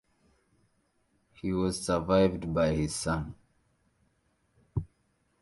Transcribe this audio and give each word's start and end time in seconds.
He 1.33 1.53
was 1.53 1.85
survived 1.85 2.51
by 2.55 2.69
his 2.73 2.95
son. 2.95 3.35